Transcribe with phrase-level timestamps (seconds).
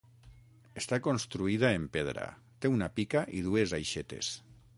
[0.81, 2.25] Està construïda en pedra,
[2.65, 4.33] té una pica i dues aixetes.